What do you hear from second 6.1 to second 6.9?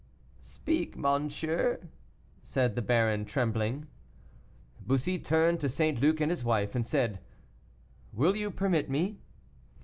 and his wife, and